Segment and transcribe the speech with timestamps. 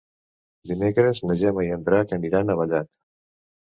[0.69, 2.91] Dimecres na Gemma i en Drac aniran a Vallat.